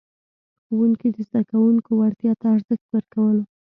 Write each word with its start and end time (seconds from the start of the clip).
ښوونکي 0.65 1.07
د 1.15 1.17
زده 1.27 1.41
کوونکو 1.49 1.89
وړتیا 1.99 2.33
ته 2.39 2.45
ارزښت 2.55 2.85
ورکولو. 2.91 3.43